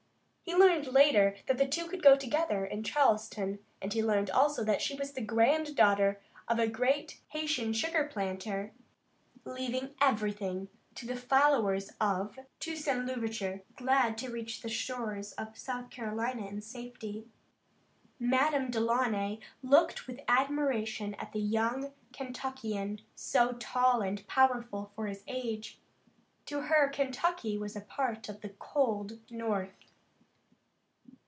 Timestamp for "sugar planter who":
7.73-9.51